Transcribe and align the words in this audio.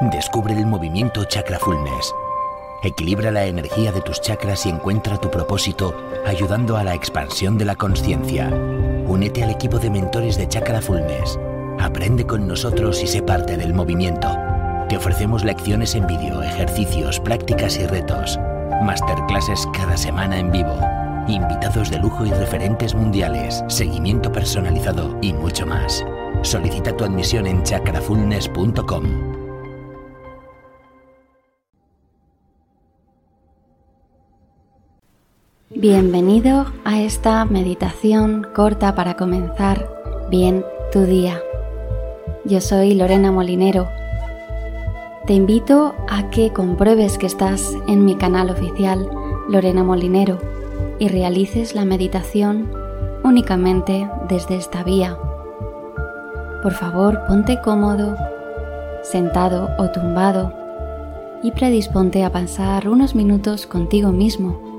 Descubre 0.00 0.54
el 0.54 0.66
movimiento 0.66 1.24
Chakra 1.24 1.58
Fullness. 1.58 2.14
Equilibra 2.82 3.30
la 3.30 3.46
energía 3.46 3.92
de 3.92 4.00
tus 4.02 4.20
chakras 4.20 4.66
y 4.66 4.68
encuentra 4.68 5.16
tu 5.18 5.30
propósito 5.30 5.94
ayudando 6.26 6.76
a 6.76 6.84
la 6.84 6.94
expansión 6.94 7.56
de 7.56 7.64
la 7.64 7.76
conciencia. 7.76 8.48
Únete 9.06 9.42
al 9.42 9.50
equipo 9.50 9.78
de 9.78 9.90
mentores 9.90 10.36
de 10.36 10.48
Chakra 10.48 10.80
Fullness. 10.80 11.38
Aprende 11.80 12.26
con 12.26 12.46
nosotros 12.46 13.02
y 13.02 13.06
sé 13.06 13.22
parte 13.22 13.56
del 13.56 13.72
movimiento. 13.72 14.36
Te 14.88 14.96
ofrecemos 14.96 15.44
lecciones 15.44 15.94
en 15.94 16.06
vídeo, 16.06 16.42
ejercicios, 16.42 17.20
prácticas 17.20 17.78
y 17.78 17.86
retos. 17.86 18.38
Masterclasses 18.82 19.66
cada 19.72 19.96
semana 19.96 20.38
en 20.38 20.50
vivo. 20.50 20.76
Invitados 21.26 21.90
de 21.90 21.98
lujo 21.98 22.26
y 22.26 22.30
referentes 22.30 22.94
mundiales, 22.94 23.64
seguimiento 23.68 24.30
personalizado 24.30 25.16
y 25.22 25.32
mucho 25.32 25.66
más. 25.66 26.04
Solicita 26.42 26.94
tu 26.94 27.04
admisión 27.04 27.46
en 27.46 27.62
chakrafulness.com. 27.62 29.33
Bienvenido 35.76 36.66
a 36.84 37.00
esta 37.00 37.44
meditación 37.46 38.46
corta 38.54 38.94
para 38.94 39.16
comenzar 39.16 39.90
bien 40.30 40.64
tu 40.92 41.00
día. 41.02 41.40
Yo 42.44 42.60
soy 42.60 42.94
Lorena 42.94 43.32
Molinero. 43.32 43.88
Te 45.26 45.32
invito 45.32 45.96
a 46.08 46.30
que 46.30 46.52
compruebes 46.52 47.18
que 47.18 47.26
estás 47.26 47.76
en 47.88 48.04
mi 48.04 48.14
canal 48.14 48.50
oficial 48.50 49.10
Lorena 49.48 49.82
Molinero 49.82 50.38
y 51.00 51.08
realices 51.08 51.74
la 51.74 51.84
meditación 51.84 52.70
únicamente 53.24 54.08
desde 54.28 54.54
esta 54.54 54.84
vía. 54.84 55.18
Por 56.62 56.74
favor, 56.74 57.20
ponte 57.26 57.60
cómodo, 57.60 58.16
sentado 59.02 59.70
o 59.78 59.90
tumbado 59.90 60.52
y 61.42 61.50
predisponte 61.50 62.22
a 62.22 62.30
pasar 62.30 62.88
unos 62.88 63.16
minutos 63.16 63.66
contigo 63.66 64.12
mismo 64.12 64.73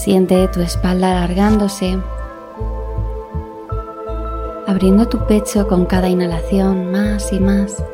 Siente 0.00 0.48
tu 0.48 0.62
espalda 0.62 1.10
alargándose, 1.10 1.98
abriendo 4.66 5.06
tu 5.08 5.26
pecho 5.26 5.68
con 5.68 5.84
cada 5.84 6.08
inhalación 6.08 6.90
más 6.90 7.30
y 7.34 7.38
más. 7.38 7.84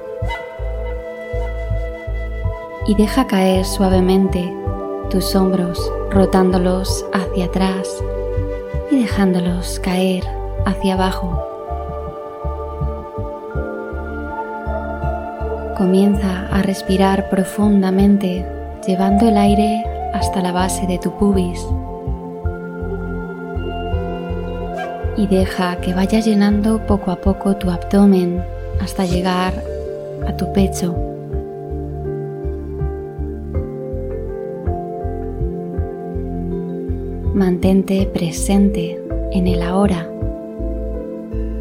Y 2.86 2.94
deja 2.94 3.26
caer 3.26 3.64
suavemente 3.64 4.54
tus 5.10 5.34
hombros, 5.34 5.92
rotándolos 6.12 7.04
hacia 7.12 7.46
atrás 7.46 7.88
y 8.92 9.00
dejándolos 9.00 9.80
caer 9.80 10.22
hacia 10.64 10.94
abajo. 10.94 11.42
Comienza 15.76 16.46
a 16.52 16.62
respirar 16.62 17.28
profundamente, 17.30 18.46
llevando 18.86 19.26
el 19.26 19.36
aire 19.36 19.82
hasta 20.14 20.40
la 20.40 20.52
base 20.52 20.86
de 20.86 21.00
tu 21.00 21.10
pubis. 21.18 21.66
Y 25.16 25.26
deja 25.26 25.76
que 25.80 25.94
vaya 25.94 26.20
llenando 26.20 26.84
poco 26.86 27.10
a 27.10 27.16
poco 27.16 27.56
tu 27.56 27.70
abdomen 27.70 28.42
hasta 28.80 29.06
llegar 29.06 29.54
a 30.26 30.36
tu 30.36 30.52
pecho. 30.52 30.94
Mantente 37.34 38.06
presente 38.06 39.02
en 39.32 39.46
el 39.46 39.62
ahora, 39.62 40.08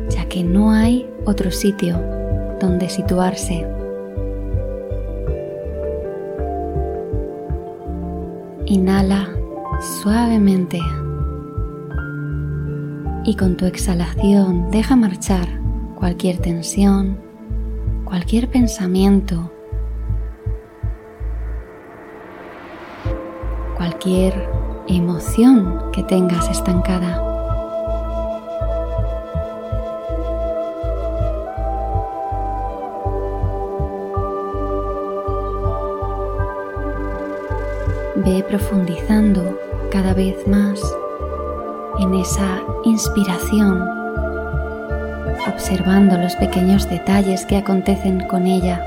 ya 0.09 0.25
que 0.25 0.43
no 0.43 0.71
hay 0.71 1.09
otro 1.25 1.51
sitio 1.51 1.99
donde 2.59 2.89
situarse. 2.89 3.65
Inhala 8.65 9.29
suavemente 10.01 10.79
y 13.25 13.35
con 13.35 13.57
tu 13.57 13.65
exhalación 13.65 14.69
deja 14.69 14.95
marchar 14.95 15.47
cualquier 15.95 16.37
tensión, 16.37 17.17
cualquier 18.05 18.49
pensamiento, 18.49 19.51
cualquier 23.75 24.47
emoción 24.87 25.91
que 25.91 26.03
tengas 26.03 26.49
estancada. 26.49 27.21
Ve 38.17 38.45
profundizando 38.47 39.59
cada 39.91 40.13
vez 40.13 40.47
más 40.47 40.79
en 41.99 42.13
esa 42.15 42.61
inspiración, 42.83 43.81
observando 45.47 46.17
los 46.17 46.35
pequeños 46.35 46.89
detalles 46.89 47.45
que 47.45 47.57
acontecen 47.57 48.27
con 48.27 48.47
ella. 48.47 48.83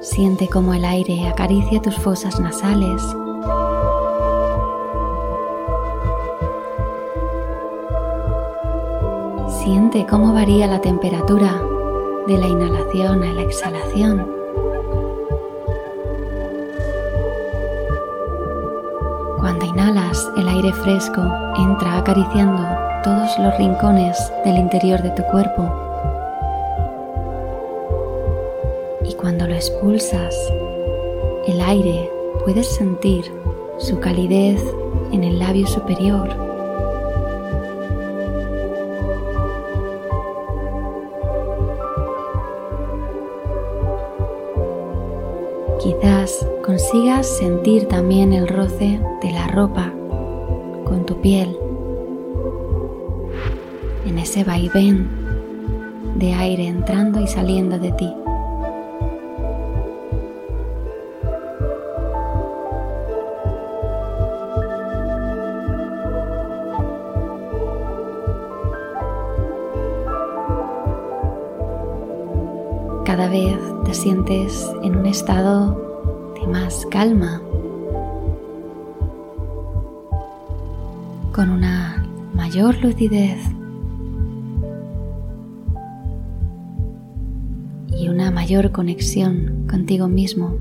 Siente 0.00 0.48
cómo 0.48 0.74
el 0.74 0.84
aire 0.84 1.28
acaricia 1.28 1.80
tus 1.82 1.96
fosas 1.96 2.40
nasales. 2.40 3.02
Siente 9.62 10.06
cómo 10.06 10.32
varía 10.32 10.66
la 10.66 10.80
temperatura 10.80 11.60
de 12.26 12.38
la 12.38 12.48
inhalación 12.48 13.22
a 13.22 13.32
la 13.32 13.42
exhalación. 13.42 14.26
Cuando 19.38 19.64
inhalas, 19.64 20.28
el 20.36 20.48
aire 20.48 20.72
fresco 20.72 21.22
entra 21.56 21.98
acariciando 21.98 22.64
todos 23.04 23.38
los 23.38 23.56
rincones 23.58 24.32
del 24.44 24.56
interior 24.56 25.02
de 25.02 25.10
tu 25.10 25.22
cuerpo. 25.24 25.70
Y 29.04 29.14
cuando 29.14 29.46
lo 29.46 29.54
expulsas, 29.54 30.34
el 31.46 31.60
aire 31.60 32.10
puedes 32.44 32.66
sentir 32.66 33.24
su 33.78 34.00
calidez 34.00 34.60
en 35.12 35.22
el 35.22 35.38
labio 35.38 35.66
superior 35.66 36.45
Consigas 46.64 47.26
sentir 47.26 47.88
también 47.88 48.32
el 48.32 48.48
roce 48.48 48.98
de 49.20 49.32
la 49.32 49.48
ropa 49.48 49.92
con 50.84 51.04
tu 51.04 51.20
piel 51.20 51.54
en 54.06 54.18
ese 54.18 54.42
vaivén 54.42 55.10
de 56.14 56.32
aire 56.32 56.68
entrando 56.68 57.20
y 57.20 57.26
saliendo 57.26 57.78
de 57.78 57.92
ti. 57.92 58.12
Cada 73.04 73.28
vez 73.28 73.58
te 73.84 73.92
sientes 73.92 74.66
en 74.82 74.96
un 74.96 75.04
estado 75.04 75.85
más 76.46 76.86
calma, 76.86 77.40
con 81.32 81.50
una 81.50 82.06
mayor 82.34 82.76
lucidez 82.82 83.38
y 87.88 88.08
una 88.08 88.30
mayor 88.30 88.72
conexión 88.72 89.66
contigo 89.68 90.08
mismo. 90.08 90.56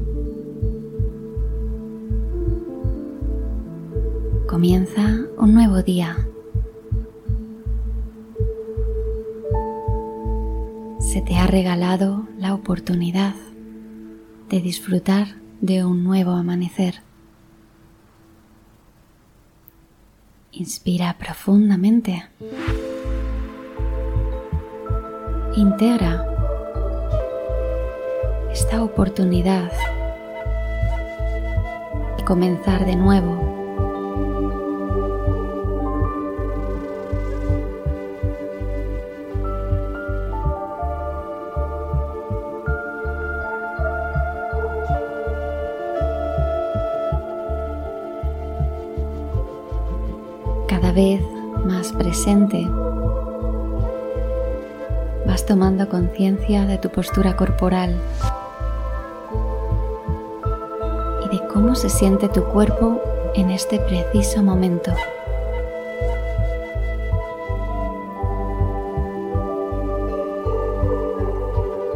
Comienza 4.48 5.20
un 5.38 5.54
nuevo 5.54 5.82
día. 5.82 6.18
se 11.16 11.22
te 11.22 11.38
ha 11.38 11.48
regalado 11.48 12.28
la 12.38 12.54
oportunidad 12.54 13.36
de 14.50 14.60
disfrutar 14.60 15.45
de 15.62 15.86
un 15.86 16.04
nuevo 16.04 16.32
amanecer. 16.32 17.02
Inspira 20.52 21.18
profundamente. 21.18 22.26
Integra 25.56 26.26
esta 28.52 28.84
oportunidad 28.84 29.72
comenzar 32.26 32.86
de 32.86 32.96
nuevo. 32.96 33.55
Vas 55.28 55.46
tomando 55.46 55.88
conciencia 55.88 56.66
de 56.66 56.80
tu 56.80 56.90
postura 56.90 57.36
corporal 57.36 57.96
y 61.24 61.30
de 61.30 61.48
cómo 61.54 61.76
se 61.76 61.88
siente 61.90 62.28
tu 62.30 62.44
cuerpo 62.46 63.00
en 63.36 63.52
este 63.52 63.80
preciso 63.80 64.42
momento. 64.42 64.92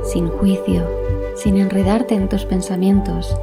Sin 0.04 0.30
juicio, 0.30 0.84
sin 1.38 1.58
enredarte 1.58 2.14
en 2.14 2.30
tus 2.30 2.46
pensamientos, 2.46 3.36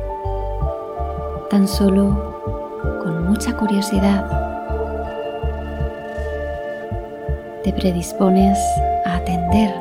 tan 1.50 1.66
solo 1.66 2.32
con 3.02 3.24
mucha 3.24 3.56
curiosidad, 3.56 4.45
te 7.66 7.72
predispones 7.72 8.56
a 9.06 9.16
atender 9.16 9.74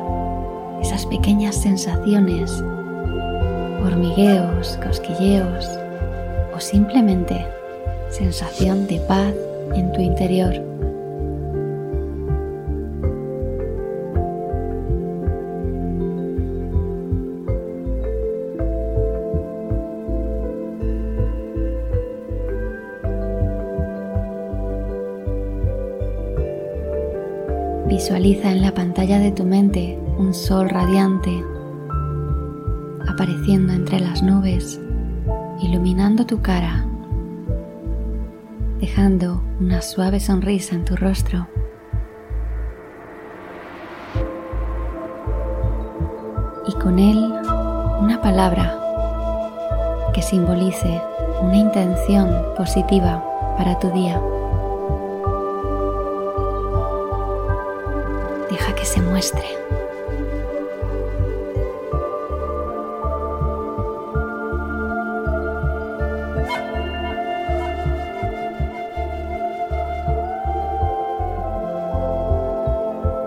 esas 0.82 1.06
pequeñas 1.06 1.54
sensaciones, 1.54 2.50
hormigueos, 3.84 4.76
cosquilleos 4.84 5.70
o 6.52 6.58
simplemente 6.58 7.46
sensación 8.10 8.88
de 8.88 8.98
paz 9.02 9.32
en 9.76 9.92
tu 9.92 10.00
interior. 10.00 10.75
Visualiza 27.96 28.50
en 28.50 28.60
la 28.60 28.74
pantalla 28.74 29.18
de 29.18 29.32
tu 29.32 29.44
mente 29.44 29.98
un 30.18 30.34
sol 30.34 30.68
radiante 30.68 31.42
apareciendo 33.08 33.72
entre 33.72 34.00
las 34.00 34.22
nubes, 34.22 34.78
iluminando 35.62 36.26
tu 36.26 36.42
cara, 36.42 36.84
dejando 38.80 39.42
una 39.60 39.80
suave 39.80 40.20
sonrisa 40.20 40.74
en 40.74 40.84
tu 40.84 40.94
rostro. 40.94 41.48
Y 46.68 46.72
con 46.74 46.98
él 46.98 47.32
una 48.02 48.20
palabra 48.20 48.78
que 50.12 50.20
simbolice 50.20 51.00
una 51.40 51.56
intención 51.56 52.28
positiva 52.58 53.24
para 53.56 53.78
tu 53.78 53.88
día. 53.88 54.20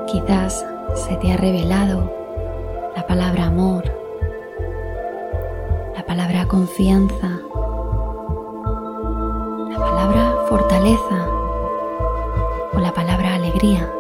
Quizás 0.06 0.64
se 0.94 1.16
te 1.16 1.34
ha 1.34 1.38
revelado 1.38 2.14
la 2.96 3.08
palabra 3.08 3.46
amor, 3.46 3.84
la 5.96 6.06
palabra 6.06 6.48
confianza, 6.48 7.40
la 9.70 9.78
palabra 9.80 10.36
fortaleza 10.48 11.28
o 12.74 12.80
la 12.80 12.94
palabra 12.94 13.34
alegría. 13.34 13.99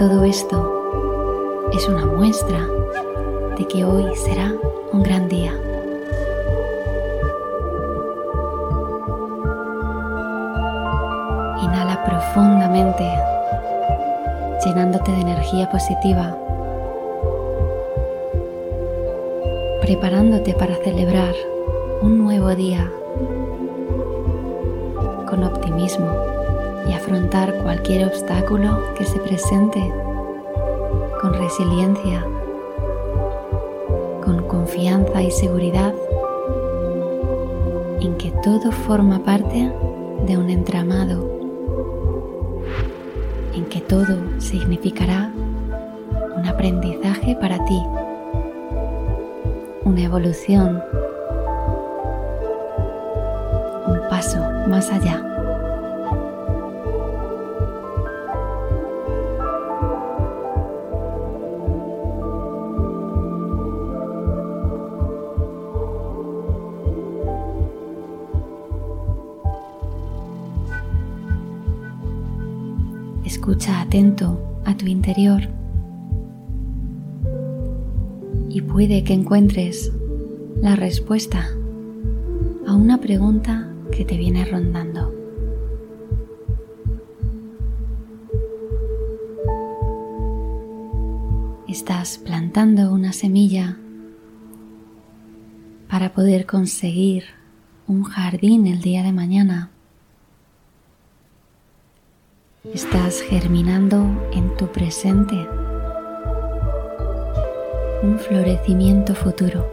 Todo 0.00 0.24
esto 0.24 1.68
es 1.74 1.86
una 1.86 2.06
muestra 2.06 2.66
de 3.58 3.68
que 3.68 3.84
hoy 3.84 4.16
será 4.16 4.50
un 4.92 5.02
gran 5.02 5.28
día. 5.28 5.52
profundamente, 12.06 13.04
llenándote 14.64 15.12
de 15.12 15.20
energía 15.20 15.70
positiva, 15.70 16.34
preparándote 19.82 20.54
para 20.54 20.76
celebrar 20.76 21.34
un 22.00 22.16
nuevo 22.24 22.54
día 22.54 22.90
con 25.28 25.44
optimismo 25.44 26.29
y 26.90 26.92
afrontar 26.92 27.62
cualquier 27.62 28.04
obstáculo 28.06 28.94
que 28.96 29.04
se 29.04 29.20
presente 29.20 29.80
con 31.20 31.34
resiliencia, 31.34 32.26
con 34.24 34.42
confianza 34.48 35.22
y 35.22 35.30
seguridad 35.30 35.94
en 38.00 38.16
que 38.16 38.32
todo 38.42 38.72
forma 38.72 39.22
parte 39.22 39.72
de 40.26 40.36
un 40.36 40.50
entramado 40.50 41.30
en 43.54 43.64
que 43.66 43.80
todo 43.80 44.16
significará 44.38 45.30
un 46.36 46.46
aprendizaje 46.48 47.36
para 47.36 47.64
ti, 47.66 47.80
una 49.84 50.02
evolución, 50.02 50.82
un 53.86 54.00
paso 54.08 54.40
más 54.66 54.90
allá. 54.90 55.39
Escucha 73.40 73.80
atento 73.80 74.60
a 74.66 74.76
tu 74.76 74.84
interior 74.86 75.40
y 78.50 78.60
puede 78.60 79.02
que 79.02 79.14
encuentres 79.14 79.90
la 80.60 80.76
respuesta 80.76 81.48
a 82.66 82.74
una 82.74 83.00
pregunta 83.00 83.72
que 83.90 84.04
te 84.04 84.18
viene 84.18 84.44
rondando. 84.44 85.14
Estás 91.66 92.18
plantando 92.18 92.92
una 92.92 93.14
semilla 93.14 93.78
para 95.88 96.12
poder 96.12 96.44
conseguir 96.44 97.24
un 97.86 98.02
jardín 98.02 98.66
el 98.66 98.82
día 98.82 99.02
de 99.02 99.12
mañana. 99.12 99.70
Estás 102.62 103.22
germinando 103.22 104.28
en 104.34 104.54
tu 104.58 104.66
presente 104.66 105.34
un 108.02 108.18
florecimiento 108.18 109.14
futuro. 109.14 109.66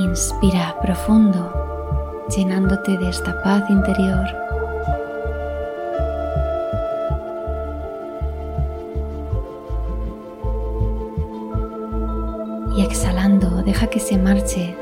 Inspira 0.00 0.76
profundo, 0.82 2.26
llenándote 2.36 2.98
de 2.98 3.10
esta 3.10 3.40
paz 3.44 3.70
interior 3.70 4.43
y 12.76 12.82
exhalando 12.82 13.62
deja 13.62 13.86
que 13.86 14.00
se 14.00 14.18
marche 14.18 14.76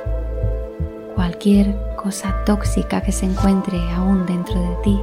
cualquier 1.14 1.74
cosa 1.96 2.34
tóxica 2.46 3.02
que 3.02 3.12
se 3.12 3.26
encuentre 3.26 3.78
aún 3.92 4.24
dentro 4.26 4.60
de 4.60 4.76
ti. 4.82 5.00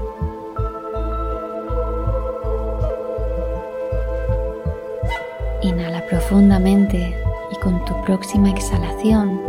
Inhala 5.61 6.05
profundamente 6.07 7.15
y 7.51 7.55
con 7.57 7.83
tu 7.85 8.01
próxima 8.03 8.49
exhalación 8.49 9.39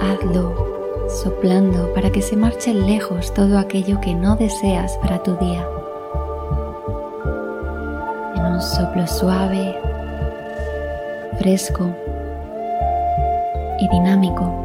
hazlo 0.00 1.06
soplando 1.08 1.92
para 1.94 2.10
que 2.10 2.22
se 2.22 2.36
marche 2.36 2.74
lejos 2.74 3.32
todo 3.34 3.58
aquello 3.58 4.00
que 4.00 4.14
no 4.14 4.36
deseas 4.36 4.96
para 4.98 5.22
tu 5.22 5.36
día. 5.36 5.66
En 8.36 8.44
un 8.44 8.60
soplo 8.60 9.06
suave, 9.06 9.87
fresco 11.38 11.94
y 13.78 13.88
dinámico. 13.88 14.64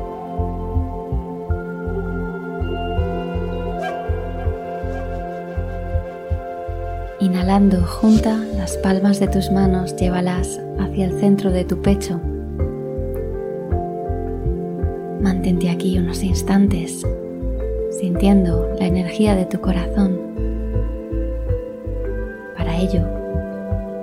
Inhalando, 7.19 7.81
junta 7.85 8.35
las 8.57 8.75
palmas 8.77 9.19
de 9.19 9.27
tus 9.27 9.51
manos, 9.51 9.95
llévalas 9.95 10.59
hacia 10.79 11.05
el 11.05 11.19
centro 11.19 11.51
de 11.51 11.63
tu 11.63 11.81
pecho. 11.81 12.19
Mantente 15.21 15.69
aquí 15.69 15.97
unos 15.97 16.21
instantes, 16.23 17.05
sintiendo 17.91 18.69
la 18.77 18.87
energía 18.87 19.35
de 19.35 19.45
tu 19.45 19.61
corazón. 19.61 20.19
Para 22.57 22.77
ello, 22.77 23.05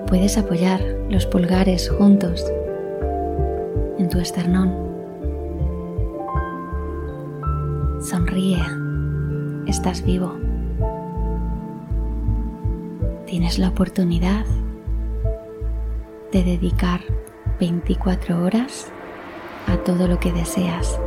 puedes 0.06 0.38
apoyar 0.38 0.80
los 1.10 1.26
pulgares 1.26 1.90
juntos 1.90 2.50
en 4.00 4.08
tu 4.08 4.18
esternón. 4.18 4.74
Sonríe, 8.02 8.58
estás 9.66 10.02
vivo 10.02 10.34
tienes 13.30 13.60
la 13.60 13.68
oportunidad 13.68 14.44
de 16.32 16.42
dedicar 16.42 17.00
24 17.60 18.42
horas 18.42 18.90
a 19.68 19.76
todo 19.76 20.08
lo 20.08 20.18
que 20.18 20.32
deseas. 20.32 20.98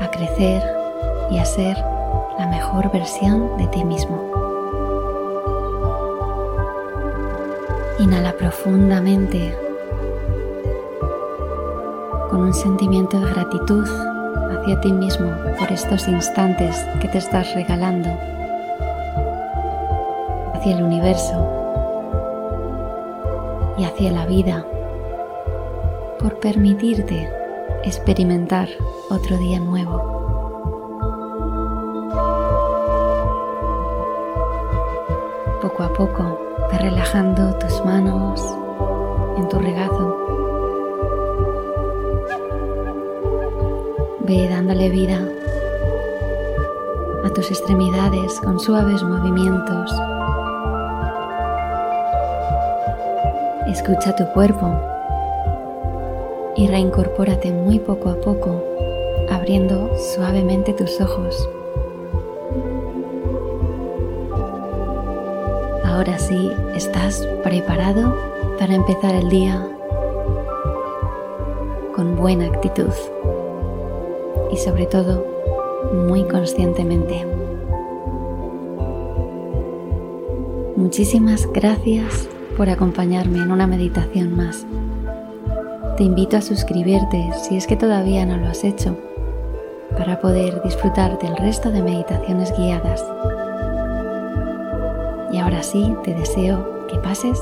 A 0.00 0.08
crecer 0.12 0.62
y 1.32 1.38
a 1.38 1.44
ser 1.44 1.76
la 2.38 2.46
mejor 2.50 2.92
versión 2.92 3.58
de 3.58 3.66
ti 3.66 3.84
mismo. 3.84 4.45
Inhala 8.06 8.36
profundamente 8.36 9.52
con 12.30 12.40
un 12.40 12.54
sentimiento 12.54 13.18
de 13.18 13.32
gratitud 13.32 13.84
hacia 13.84 14.80
ti 14.80 14.92
mismo 14.92 15.32
por 15.58 15.72
estos 15.72 16.06
instantes 16.06 16.86
que 17.00 17.08
te 17.08 17.18
estás 17.18 17.52
regalando, 17.56 18.08
hacia 20.54 20.76
el 20.76 20.84
universo 20.84 21.34
y 23.76 23.82
hacia 23.82 24.12
la 24.12 24.24
vida, 24.24 24.64
por 26.20 26.38
permitirte 26.38 27.28
experimentar 27.82 28.68
otro 29.10 29.36
día 29.36 29.58
nuevo. 29.58 29.98
Poco 35.60 35.82
a 35.82 35.92
poco, 35.92 36.45
relajando 36.88 37.52
tus 37.58 37.84
manos 37.84 38.40
en 39.36 39.48
tu 39.48 39.58
regazo 39.58 40.22
Ve 44.20 44.48
dándole 44.48 44.88
vida 44.90 45.18
a 47.24 47.30
tus 47.30 47.50
extremidades 47.50 48.40
con 48.40 48.60
suaves 48.60 49.02
movimientos. 49.02 49.92
Escucha 53.66 54.14
tu 54.14 54.24
cuerpo 54.32 54.72
y 56.56 56.68
reincorpórate 56.68 57.52
muy 57.52 57.80
poco 57.80 58.10
a 58.10 58.20
poco, 58.20 58.62
abriendo 59.30 59.90
suavemente 59.96 60.72
tus 60.72 61.00
ojos. 61.00 61.48
Ahora 65.96 66.18
sí, 66.18 66.52
estás 66.74 67.26
preparado 67.42 68.14
para 68.58 68.74
empezar 68.74 69.14
el 69.14 69.30
día 69.30 69.66
con 71.94 72.16
buena 72.16 72.44
actitud 72.48 72.92
y 74.52 74.58
sobre 74.58 74.84
todo 74.84 75.24
muy 76.06 76.24
conscientemente. 76.24 77.24
Muchísimas 80.76 81.50
gracias 81.50 82.28
por 82.58 82.68
acompañarme 82.68 83.38
en 83.38 83.50
una 83.50 83.66
meditación 83.66 84.36
más. 84.36 84.66
Te 85.96 86.02
invito 86.02 86.36
a 86.36 86.42
suscribirte 86.42 87.30
si 87.40 87.56
es 87.56 87.66
que 87.66 87.76
todavía 87.76 88.26
no 88.26 88.36
lo 88.36 88.48
has 88.48 88.64
hecho 88.64 88.98
para 89.96 90.20
poder 90.20 90.62
disfrutar 90.62 91.18
del 91.18 91.34
resto 91.38 91.70
de 91.70 91.82
meditaciones 91.82 92.52
guiadas. 92.54 93.02
Y 95.36 95.38
ahora 95.38 95.62
sí, 95.62 95.94
te 96.02 96.14
deseo 96.14 96.86
que 96.88 96.96
pases 96.96 97.38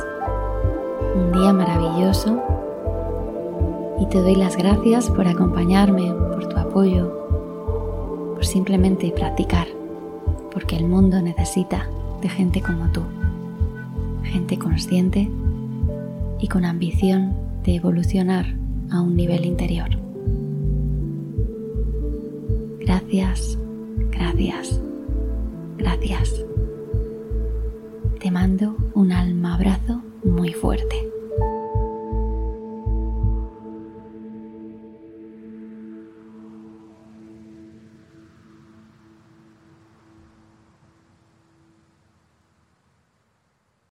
un 1.15 1.31
día 1.31 1.53
maravilloso 1.53 2.43
y 4.01 4.07
te 4.07 4.21
doy 4.21 4.35
las 4.35 4.57
gracias 4.57 5.09
por 5.09 5.29
acompañarme, 5.29 6.13
por 6.13 6.49
tu 6.49 6.57
apoyo, 6.57 8.35
por 8.35 8.45
simplemente 8.45 9.13
practicar, 9.13 9.69
porque 10.51 10.77
el 10.77 10.87
mundo 10.87 11.23
necesita 11.23 11.89
de 12.21 12.29
gente 12.29 12.61
como 12.63 12.91
tú, 12.91 13.03
gente 14.25 14.59
consciente 14.59 15.31
y 16.41 16.49
con 16.49 16.65
ambición 16.65 17.33
de 17.63 17.77
evolucionar 17.77 18.45
a 18.91 19.03
un 19.03 19.15
nivel 19.15 19.45
interior. 19.45 19.91
Gracias, 22.81 23.57
gracias, 24.11 24.81
gracias 25.79 26.45
te 28.25 28.31
mando 28.31 28.75
un 28.95 29.13
alma 29.13 29.53
abrazo 29.53 30.01
muy 30.23 30.55
fuerte. 30.55 31.14